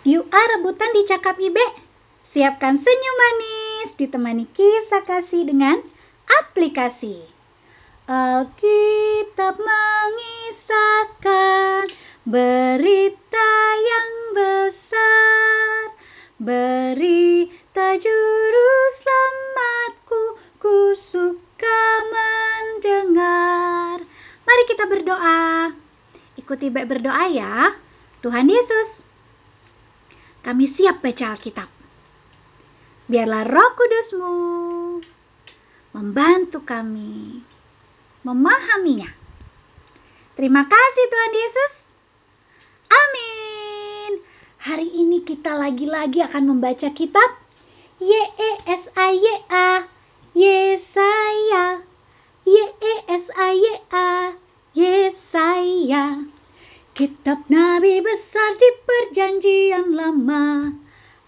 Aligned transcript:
Yuk 0.00 0.32
rebutan 0.32 0.96
di 0.96 1.04
cakap 1.04 1.36
Ibe. 1.36 1.60
Siapkan 2.32 2.80
senyum 2.80 3.16
manis 3.20 4.00
ditemani 4.00 4.48
kisah 4.56 5.04
kasih 5.04 5.44
dengan 5.44 5.76
aplikasi. 6.40 7.20
Alkitab 8.08 9.60
mengisahkan 9.60 11.92
berita 12.24 13.52
yang 13.76 14.08
besar. 14.32 15.92
Berita 16.40 18.00
juru 18.00 18.72
selamatku, 19.04 20.40
ku 20.64 20.96
suka 21.12 21.82
mendengar. 22.08 24.00
Mari 24.48 24.62
kita 24.64 24.88
berdoa. 24.88 25.76
Ikuti 26.40 26.72
baik 26.72 26.88
berdoa 26.88 27.28
ya. 27.28 27.76
Tuhan 28.24 28.48
Yesus, 28.48 28.99
kami 30.50 30.74
siap 30.74 30.98
baca 30.98 31.38
Alkitab. 31.38 31.70
Biarlah 33.06 33.46
roh 33.46 33.70
kudusmu 33.78 34.34
membantu 35.94 36.66
kami 36.66 37.38
memahaminya. 38.26 39.14
Terima 40.34 40.66
kasih 40.66 41.04
Tuhan 41.06 41.32
Yesus. 41.38 41.72
Amin. 42.90 44.12
Hari 44.58 44.90
ini 44.90 45.22
kita 45.22 45.54
lagi-lagi 45.54 46.18
akan 46.18 46.50
membaca 46.50 46.90
kitab 46.98 47.30
Yesaya 48.02 48.10
Y 48.10 48.14
E 48.18 48.52
S 48.66 48.84
A 48.90 49.08
Y 49.14 49.26
A 49.54 49.70
Yesaya 50.34 51.80
Kitab 57.00 57.48
Nabi 57.48 57.96
besar 58.04 58.60
di 58.60 58.70
perjanjian 58.84 59.96
lama 59.96 60.68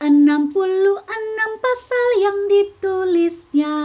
66 0.00 0.16
pasal 1.60 2.06
yang 2.24 2.38
ditulisnya. 2.48 3.76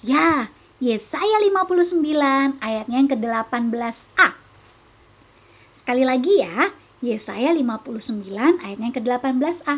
Ya, 0.00 0.48
Yesaya 0.80 1.36
59 1.44 2.64
ayatnya 2.64 2.96
yang 2.96 3.12
ke-18a 3.12 4.28
Sekali 5.84 6.08
lagi 6.08 6.48
ya, 6.48 6.72
Yesaya 7.04 7.52
59 7.52 8.00
ayatnya 8.64 8.86
yang 8.88 8.96
ke-18a 8.96 9.76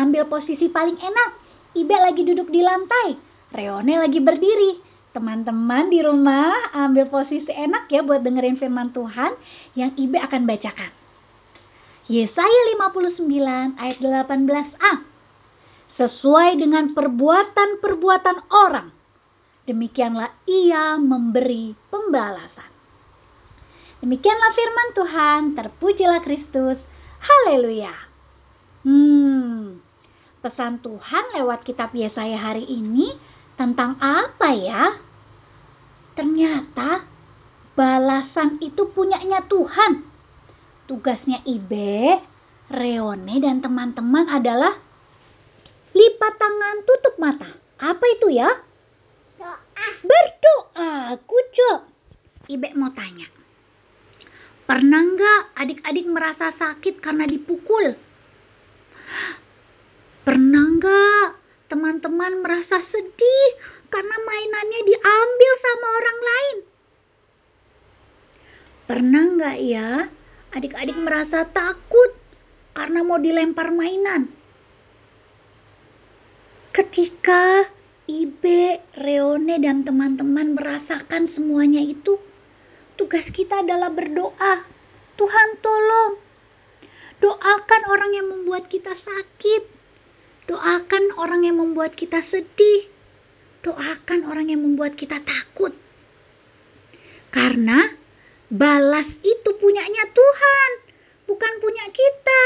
Ambil 0.00 0.24
posisi 0.24 0.72
paling 0.72 0.96
enak 0.96 1.36
Ibe 1.76 2.00
lagi 2.00 2.24
duduk 2.24 2.48
di 2.48 2.64
lantai 2.64 3.20
Reone 3.52 3.92
lagi 3.92 4.16
berdiri 4.24 4.88
Teman-teman 5.10 5.90
di 5.90 5.98
rumah 6.06 6.70
ambil 6.70 7.10
posisi 7.10 7.50
enak 7.50 7.90
ya 7.90 8.06
buat 8.06 8.22
dengerin 8.22 8.62
firman 8.62 8.94
Tuhan 8.94 9.34
yang 9.74 9.90
Ibe 9.98 10.22
akan 10.22 10.46
bacakan. 10.46 10.94
Yesaya 12.06 12.62
59 12.78 13.26
ayat 13.74 13.98
18a. 13.98 14.94
Sesuai 15.98 16.62
dengan 16.62 16.94
perbuatan-perbuatan 16.94 18.50
orang, 18.50 18.88
demikianlah 19.66 20.30
ia 20.46 20.96
memberi 20.96 21.74
pembalasan. 21.90 22.70
Demikianlah 24.00 24.50
firman 24.56 24.88
Tuhan, 24.96 25.40
terpujilah 25.58 26.24
Kristus. 26.24 26.78
Haleluya. 27.20 27.92
Hmm, 28.80 29.84
pesan 30.40 30.80
Tuhan 30.80 31.36
lewat 31.36 31.68
kitab 31.68 31.92
Yesaya 31.92 32.40
hari 32.40 32.64
ini 32.64 33.12
tentang 33.60 34.00
apa 34.00 34.56
ya? 34.56 34.96
Ternyata 36.16 37.04
balasan 37.76 38.56
itu 38.64 38.88
punyanya 38.88 39.44
Tuhan. 39.44 40.00
Tugasnya 40.88 41.44
Ibe, 41.44 42.24
Reone, 42.72 43.36
dan 43.36 43.60
teman-teman 43.60 44.32
adalah 44.32 44.80
lipat 45.92 46.34
tangan, 46.40 46.76
tutup 46.88 47.14
mata. 47.20 47.52
Apa 47.76 48.04
itu 48.16 48.32
ya? 48.32 48.48
Doa. 49.36 49.86
Berdoa, 50.08 51.20
kucuk. 51.28 51.80
Ibe 52.48 52.72
mau 52.80 52.88
tanya. 52.96 53.28
Pernah 54.64 55.02
nggak 55.04 55.42
adik-adik 55.60 56.06
merasa 56.08 56.56
sakit 56.56 57.04
karena 57.04 57.28
dipukul? 57.28 57.92
Pernah 60.24 60.64
nggak 60.80 61.39
teman-teman 61.70 62.42
merasa 62.42 62.82
sedih 62.90 63.50
karena 63.94 64.16
mainannya 64.26 64.80
diambil 64.90 65.52
sama 65.62 65.86
orang 65.86 66.18
lain. 66.20 66.56
Pernah 68.90 69.24
nggak 69.38 69.58
ya 69.62 69.90
adik-adik 70.50 70.98
merasa 70.98 71.46
takut 71.46 72.10
karena 72.74 73.06
mau 73.06 73.22
dilempar 73.22 73.70
mainan? 73.70 74.34
Ketika 76.74 77.70
Ibe, 78.10 78.82
Reone, 78.98 79.62
dan 79.62 79.86
teman-teman 79.86 80.58
merasakan 80.58 81.30
semuanya 81.38 81.78
itu, 81.78 82.18
tugas 82.98 83.22
kita 83.30 83.62
adalah 83.62 83.94
berdoa. 83.94 84.66
Tuhan 85.14 85.48
tolong, 85.62 86.18
doakan 87.22 87.82
orang 87.86 88.10
yang 88.18 88.26
membuat 88.26 88.66
kita 88.66 88.90
sakit 88.98 89.79
Doakan 90.50 91.14
orang 91.14 91.46
yang 91.46 91.62
membuat 91.62 91.94
kita 91.94 92.26
sedih. 92.26 92.90
Doakan 93.62 94.26
orang 94.26 94.50
yang 94.50 94.66
membuat 94.66 94.98
kita 94.98 95.22
takut. 95.22 95.70
Karena 97.30 97.86
balas 98.50 99.06
itu 99.22 99.50
punyanya 99.62 100.10
Tuhan, 100.10 100.70
bukan 101.30 101.52
punya 101.62 101.86
kita. 101.94 102.42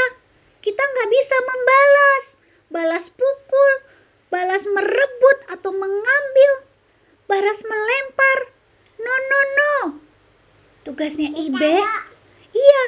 Kita 0.61 0.77
nggak 0.85 1.09
bisa 1.09 1.35
membalas. 1.49 2.23
Balas 2.69 3.05
pukul, 3.17 3.71
balas 4.29 4.61
merebut 4.61 5.37
atau 5.49 5.73
mengambil, 5.73 6.51
balas 7.25 7.57
melempar. 7.65 8.39
No, 9.01 9.13
no, 9.17 9.39
no. 9.57 9.73
Tugasnya 10.85 11.29
Ibe. 11.33 11.75
Iya, 12.53 12.83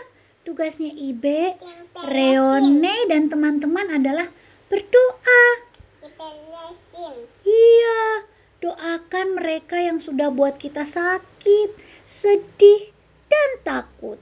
tugasnya 0.45 0.93
Ibe, 0.93 1.57
Reone, 2.05 2.95
dan 3.09 3.33
teman-teman 3.33 3.97
adalah 3.97 4.29
berdoa. 4.67 5.43
Iya, 7.47 8.01
doakan 8.59 9.27
mereka 9.47 9.79
yang 9.79 10.03
sudah 10.03 10.27
buat 10.27 10.59
kita 10.59 10.91
sakit, 10.91 11.69
sedih, 12.19 12.91
dan 13.31 13.49
takut. 13.63 14.19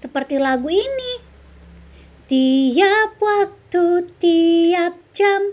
Seperti 0.00 0.40
lagu 0.40 0.72
ini. 0.72 1.20
Tiap 2.24 3.20
waktu, 3.20 4.08
tiap 4.16 4.96
jam, 5.12 5.44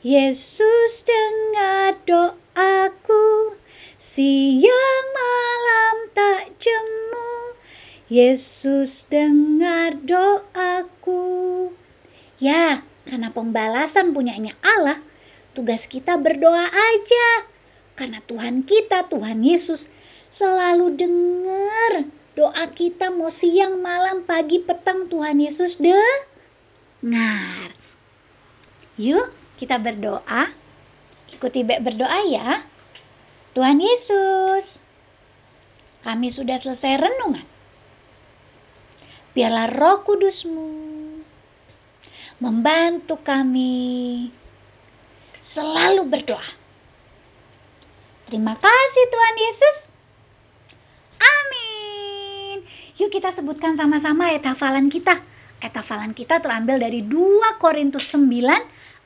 Yesus 0.00 0.92
dengar 1.04 2.00
doaku. 2.08 3.52
Siang 4.16 5.06
malam 5.12 5.96
tak 6.16 6.56
jemu, 6.56 7.32
Yesus 8.08 8.96
dengar 9.12 10.00
doaku. 10.08 11.68
Ya, 12.40 12.80
karena 13.04 13.28
pembalasan 13.28 14.16
punyanya 14.16 14.56
Allah, 14.64 15.04
tugas 15.52 15.84
kita 15.92 16.16
berdoa 16.16 16.72
aja. 16.72 17.51
Karena 17.94 18.24
Tuhan 18.24 18.64
kita, 18.64 19.12
Tuhan 19.12 19.44
Yesus, 19.44 19.78
selalu 20.40 20.96
dengar 20.96 22.08
doa 22.32 22.64
kita 22.72 23.12
mau 23.12 23.28
siang, 23.36 23.84
malam, 23.84 24.24
pagi, 24.24 24.64
petang 24.64 25.12
Tuhan 25.12 25.36
Yesus 25.36 25.76
dengar. 25.76 27.76
Yuk 28.96 29.28
kita 29.60 29.76
berdoa. 29.76 30.56
Ikuti 31.32 31.64
Bek 31.64 31.84
berdoa 31.84 32.18
ya. 32.28 32.64
Tuhan 33.52 33.76
Yesus, 33.76 34.64
kami 36.02 36.32
sudah 36.32 36.56
selesai 36.64 37.04
renungan. 37.04 37.46
Biarlah 39.32 39.68
roh 39.72 40.04
kudusmu 40.04 40.68
membantu 42.40 43.20
kami 43.22 44.28
selalu 45.54 46.02
berdoa. 46.08 46.61
Terima 48.32 48.56
kasih 48.56 49.04
Tuhan 49.12 49.36
Yesus. 49.36 49.76
Amin. 51.20 52.64
Yuk 52.96 53.12
kita 53.12 53.36
sebutkan 53.36 53.76
sama-sama 53.76 54.32
ayat 54.32 54.56
hafalan 54.56 54.88
kita. 54.88 55.20
Ayat 55.60 55.76
hafalan 55.76 56.16
kita 56.16 56.40
terambil 56.40 56.80
dari 56.80 57.04
2 57.04 57.12
Korintus 57.60 58.08
9 58.08 58.24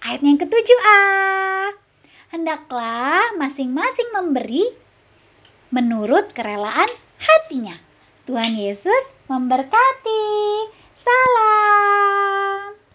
ayat 0.06 0.23
yang 0.23 0.38
ke-7a. 0.38 1.02
Hendaklah 2.38 3.34
masing-masing 3.34 4.14
memberi 4.14 4.70
menurut 5.75 6.31
kerelaan 6.31 6.94
hatinya. 7.19 7.82
Tuhan 8.31 8.55
Yesus 8.55 9.02
memberkati. 9.26 10.22
Salam. 11.02 12.25